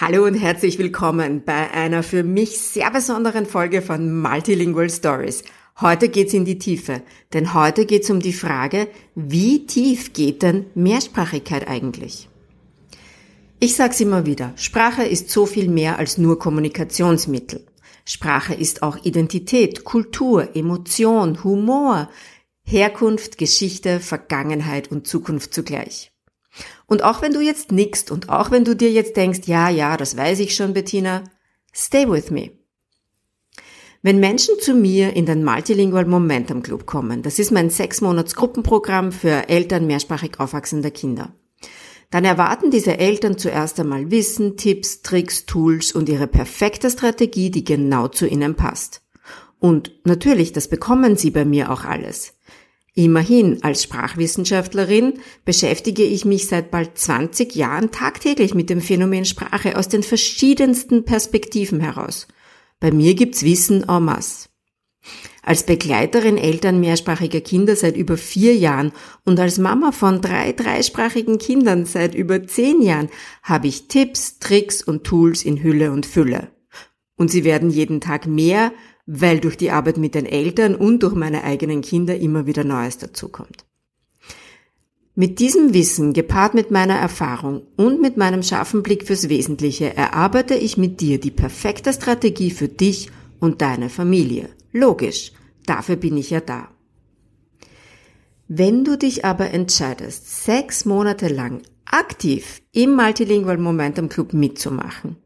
[0.00, 5.44] Hallo und herzlich willkommen bei einer für mich sehr besonderen Folge von Multilingual Stories.
[5.78, 7.02] Heute geht's in die Tiefe,
[7.34, 12.30] denn heute geht's um die Frage, wie tief geht denn Mehrsprachigkeit eigentlich?
[13.58, 17.66] Ich sag's immer wieder, Sprache ist so viel mehr als nur Kommunikationsmittel.
[18.06, 22.08] Sprache ist auch Identität, Kultur, Emotion, Humor,
[22.64, 26.10] Herkunft, Geschichte, Vergangenheit und Zukunft zugleich.
[26.86, 29.96] Und auch wenn du jetzt nickst und auch wenn du dir jetzt denkst, ja, ja,
[29.96, 31.24] das weiß ich schon, Bettina,
[31.72, 32.50] stay with me.
[34.02, 38.34] Wenn Menschen zu mir in den Multilingual Momentum Club kommen, das ist mein sechs Monats
[38.34, 41.34] Gruppenprogramm für Eltern mehrsprachig aufwachsender Kinder,
[42.10, 47.62] dann erwarten diese Eltern zuerst einmal Wissen, Tipps, Tricks, Tools und ihre perfekte Strategie, die
[47.62, 49.02] genau zu ihnen passt.
[49.58, 52.32] Und natürlich, das bekommen sie bei mir auch alles.
[53.00, 55.14] Immerhin, als Sprachwissenschaftlerin
[55.46, 61.06] beschäftige ich mich seit bald 20 Jahren tagtäglich mit dem Phänomen Sprache aus den verschiedensten
[61.06, 62.28] Perspektiven heraus.
[62.78, 64.50] Bei mir gibt's Wissen en masse.
[65.42, 68.92] Als Begleiterin Eltern mehrsprachiger Kinder seit über vier Jahren
[69.24, 73.08] und als Mama von drei dreisprachigen Kindern seit über zehn Jahren
[73.42, 76.48] habe ich Tipps, Tricks und Tools in Hülle und Fülle.
[77.16, 78.72] Und sie werden jeden Tag mehr,
[79.12, 82.98] weil durch die Arbeit mit den Eltern und durch meine eigenen Kinder immer wieder Neues
[82.98, 83.64] dazukommt.
[85.16, 90.54] Mit diesem Wissen, gepaart mit meiner Erfahrung und mit meinem scharfen Blick fürs Wesentliche, erarbeite
[90.54, 94.48] ich mit dir die perfekte Strategie für dich und deine Familie.
[94.70, 95.32] Logisch,
[95.66, 96.68] dafür bin ich ja da.
[98.46, 105.16] Wenn du dich aber entscheidest, sechs Monate lang aktiv im Multilingual Momentum Club mitzumachen,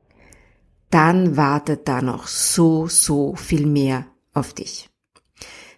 [0.94, 4.88] dann wartet da noch so, so viel mehr auf dich.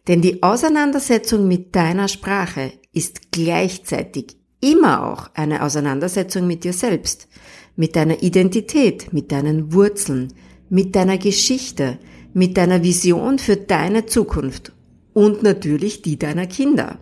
[0.08, 7.28] Denn die Auseinandersetzung mit deiner Sprache ist gleichzeitig immer auch eine Auseinandersetzung mit dir selbst,
[7.76, 10.34] mit deiner Identität, mit deinen Wurzeln,
[10.68, 11.98] mit deiner Geschichte,
[12.34, 14.72] mit deiner Vision für deine Zukunft
[15.14, 16.98] und natürlich die deiner Kinder.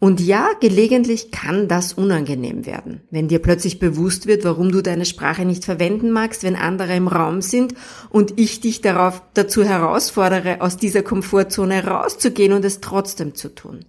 [0.00, 5.04] Und ja, gelegentlich kann das unangenehm werden, wenn dir plötzlich bewusst wird, warum du deine
[5.04, 7.74] Sprache nicht verwenden magst, wenn andere im Raum sind
[8.08, 13.84] und ich dich darauf dazu herausfordere, aus dieser Komfortzone rauszugehen und es trotzdem zu tun.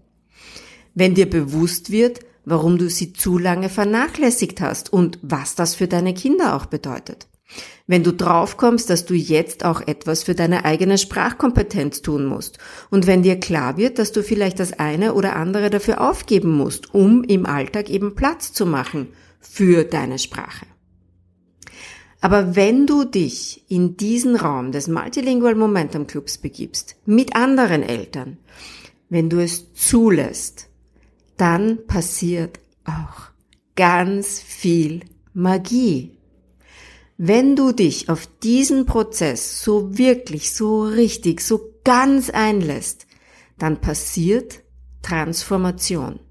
[0.96, 5.88] Wenn dir bewusst wird, warum du sie zu lange vernachlässigt hast und was das für
[5.88, 7.28] deine Kinder auch bedeutet.
[7.88, 12.60] Wenn du draufkommst, dass du jetzt auch etwas für deine eigene Sprachkompetenz tun musst
[12.92, 16.94] und wenn dir klar wird, dass du vielleicht das eine oder andere dafür aufgeben musst,
[16.94, 19.08] um im Alltag eben Platz zu machen
[19.40, 20.68] für deine Sprache.
[22.22, 28.38] Aber wenn du dich in diesen Raum des Multilingual Momentum Clubs begibst, mit anderen Eltern,
[29.10, 30.68] wenn du es zulässt,
[31.38, 33.30] dann passiert auch
[33.76, 35.02] ganz viel
[35.34, 36.19] Magie.
[37.22, 43.08] Wenn du dich auf diesen Prozess so wirklich, so richtig, so ganz einlässt,
[43.58, 44.62] dann passiert
[45.02, 46.22] Transformation.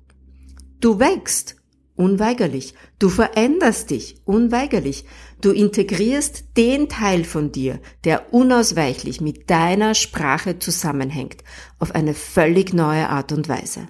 [0.80, 1.56] Du wächst
[1.94, 5.04] unweigerlich, du veränderst dich unweigerlich,
[5.42, 11.44] du integrierst den Teil von dir, der unausweichlich mit deiner Sprache zusammenhängt,
[11.78, 13.88] auf eine völlig neue Art und Weise.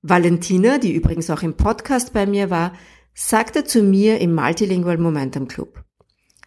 [0.00, 2.72] Valentina, die übrigens auch im Podcast bei mir war,
[3.14, 5.84] sagte zu mir im Multilingual Momentum Club.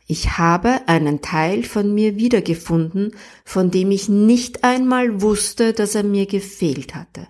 [0.08, 6.04] Ich habe einen Teil von mir wiedergefunden, von dem ich nicht einmal wusste, dass er
[6.04, 7.28] mir gefehlt hatte.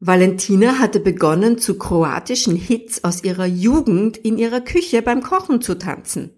[0.00, 5.76] Valentina hatte begonnen, zu kroatischen Hits aus ihrer Jugend in ihrer Küche beim Kochen zu
[5.76, 6.30] tanzen.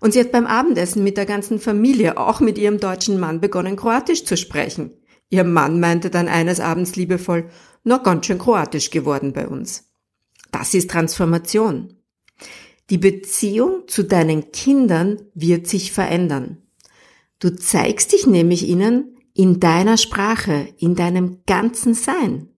[0.00, 3.76] Und sie hat beim Abendessen mit der ganzen Familie, auch mit ihrem deutschen Mann, begonnen,
[3.76, 4.92] Kroatisch zu sprechen.
[5.30, 7.48] Ihr Mann meinte dann eines Abends liebevoll,
[7.82, 9.93] noch ganz schön kroatisch geworden bei uns.
[10.54, 11.96] Das ist Transformation.
[12.88, 16.58] Die Beziehung zu deinen Kindern wird sich verändern.
[17.40, 22.50] Du zeigst dich nämlich ihnen in deiner Sprache, in deinem ganzen Sein.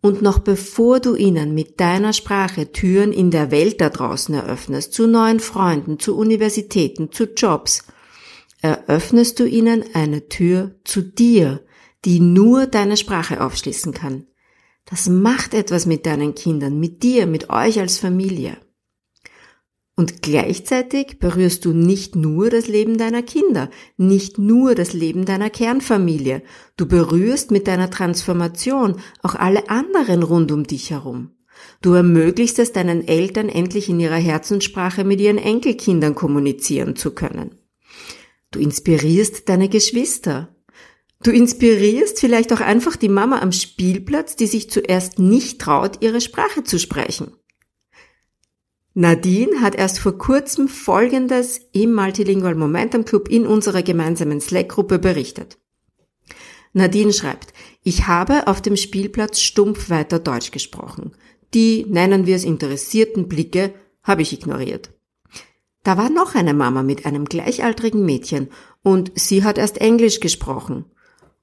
[0.00, 4.94] Und noch bevor du ihnen mit deiner Sprache Türen in der Welt da draußen eröffnest,
[4.94, 7.84] zu neuen Freunden, zu Universitäten, zu Jobs,
[8.62, 11.60] eröffnest du ihnen eine Tür zu dir,
[12.06, 14.26] die nur deine Sprache aufschließen kann.
[14.86, 18.56] Das macht etwas mit deinen Kindern, mit dir, mit euch als Familie.
[19.96, 25.48] Und gleichzeitig berührst du nicht nur das Leben deiner Kinder, nicht nur das Leben deiner
[25.48, 26.42] Kernfamilie,
[26.76, 31.30] du berührst mit deiner Transformation auch alle anderen rund um dich herum.
[31.80, 37.54] Du ermöglichst es deinen Eltern endlich in ihrer Herzenssprache mit ihren Enkelkindern kommunizieren zu können.
[38.50, 40.55] Du inspirierst deine Geschwister,
[41.22, 46.20] Du inspirierst vielleicht auch einfach die Mama am Spielplatz, die sich zuerst nicht traut, ihre
[46.20, 47.32] Sprache zu sprechen.
[48.94, 55.58] Nadine hat erst vor kurzem Folgendes im Multilingual Momentum Club in unserer gemeinsamen Slack-Gruppe berichtet.
[56.72, 57.52] Nadine schreibt,
[57.82, 61.12] ich habe auf dem Spielplatz stumpf weiter Deutsch gesprochen.
[61.52, 64.90] Die, nennen wir es interessierten Blicke, habe ich ignoriert.
[65.82, 68.48] Da war noch eine Mama mit einem gleichaltrigen Mädchen
[68.82, 70.86] und sie hat erst Englisch gesprochen.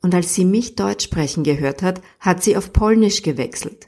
[0.03, 3.87] Und als sie mich Deutsch sprechen gehört hat, hat sie auf Polnisch gewechselt.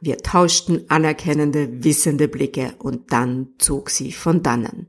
[0.00, 4.86] Wir tauschten anerkennende, wissende Blicke und dann zog sie von dannen.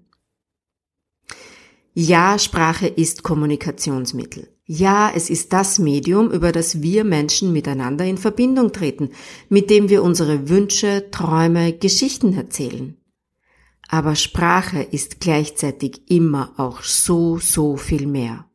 [1.94, 4.47] Ja, Sprache ist Kommunikationsmittel.
[4.65, 9.09] Ja, es ist das Medium, über das wir Menschen miteinander in Verbindung treten,
[9.50, 12.95] mit dem wir unsere Wünsche, Träume, Geschichten erzählen.
[13.89, 18.45] Aber Sprache ist gleichzeitig immer auch so, so viel mehr.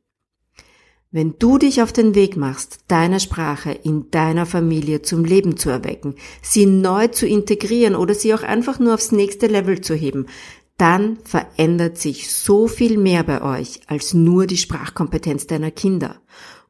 [1.16, 5.70] Wenn du dich auf den Weg machst, deine Sprache in deiner Familie zum Leben zu
[5.70, 10.26] erwecken, sie neu zu integrieren oder sie auch einfach nur aufs nächste Level zu heben,
[10.76, 16.16] dann verändert sich so viel mehr bei euch als nur die Sprachkompetenz deiner Kinder.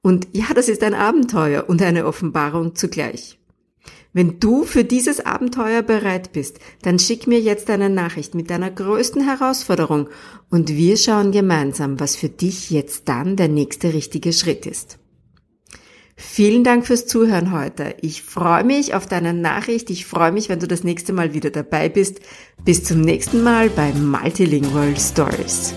[0.00, 3.40] Und ja, das ist ein Abenteuer und eine Offenbarung zugleich.
[4.16, 8.70] Wenn du für dieses Abenteuer bereit bist, dann schick mir jetzt eine Nachricht mit deiner
[8.70, 10.08] größten Herausforderung
[10.48, 14.98] und wir schauen gemeinsam, was für dich jetzt dann der nächste richtige Schritt ist.
[16.16, 17.94] Vielen Dank fürs Zuhören heute.
[18.00, 19.90] Ich freue mich auf deine Nachricht.
[19.90, 22.20] Ich freue mich, wenn du das nächste Mal wieder dabei bist.
[22.64, 25.74] Bis zum nächsten Mal bei Multilingual Stories.